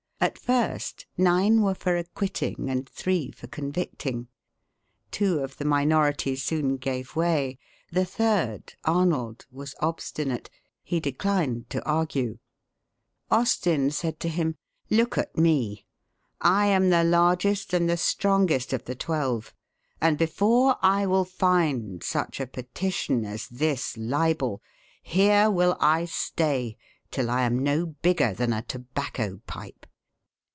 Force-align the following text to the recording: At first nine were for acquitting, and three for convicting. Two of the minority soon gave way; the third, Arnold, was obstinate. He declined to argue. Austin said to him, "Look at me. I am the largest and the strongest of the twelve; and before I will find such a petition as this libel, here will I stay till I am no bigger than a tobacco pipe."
At 0.23 0.37
first 0.37 1.07
nine 1.17 1.63
were 1.63 1.73
for 1.73 1.97
acquitting, 1.97 2.69
and 2.69 2.87
three 2.87 3.31
for 3.31 3.47
convicting. 3.47 4.27
Two 5.09 5.39
of 5.39 5.57
the 5.57 5.65
minority 5.65 6.35
soon 6.35 6.77
gave 6.77 7.15
way; 7.15 7.57
the 7.91 8.05
third, 8.05 8.75
Arnold, 8.85 9.47
was 9.49 9.73
obstinate. 9.79 10.51
He 10.83 10.99
declined 10.99 11.71
to 11.71 11.83
argue. 11.85 12.37
Austin 13.31 13.89
said 13.89 14.19
to 14.19 14.29
him, 14.29 14.57
"Look 14.91 15.17
at 15.17 15.35
me. 15.39 15.87
I 16.39 16.67
am 16.67 16.91
the 16.91 17.03
largest 17.03 17.73
and 17.73 17.89
the 17.89 17.97
strongest 17.97 18.73
of 18.73 18.85
the 18.85 18.93
twelve; 18.93 19.55
and 19.99 20.19
before 20.19 20.75
I 20.83 21.07
will 21.07 21.25
find 21.25 22.03
such 22.03 22.39
a 22.39 22.45
petition 22.45 23.25
as 23.25 23.47
this 23.47 23.97
libel, 23.97 24.61
here 25.01 25.49
will 25.49 25.75
I 25.79 26.05
stay 26.05 26.77
till 27.09 27.31
I 27.31 27.41
am 27.41 27.57
no 27.57 27.87
bigger 27.87 28.35
than 28.35 28.53
a 28.53 28.61
tobacco 28.61 29.41
pipe." 29.47 29.87